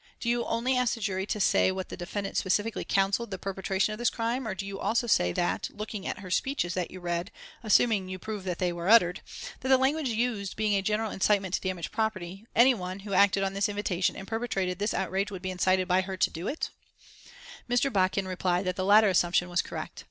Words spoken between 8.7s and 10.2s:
were uttered that the language